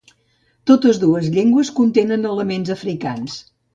[0.69, 3.37] Totes dues llengües contenen elements africans.